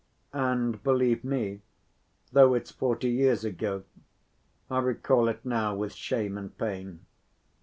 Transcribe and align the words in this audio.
And, 0.33 0.81
believe 0.83 1.23
me, 1.23 1.61
though 2.31 2.55
it's 2.55 2.71
forty 2.71 3.07
years 3.09 3.45
ago, 3.45 3.83
I 4.67 4.79
recall 4.79 5.27
it 5.27 5.45
now 5.45 5.75
with 5.75 5.93
shame 5.93 6.39
and 6.39 6.57
pain. 6.57 7.05